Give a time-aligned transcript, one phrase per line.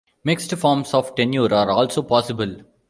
[0.23, 2.63] Mixed forms of tenure are also possible.